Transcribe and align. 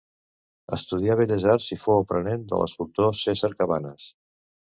Estudià 0.77 1.17
belles 1.19 1.45
arts, 1.53 1.67
i 1.75 1.77
fou 1.83 2.01
aprenent 2.05 2.47
de 2.53 2.61
l'escultor 2.61 3.13
Cèsar 3.25 3.53
Cabanes. 3.61 4.09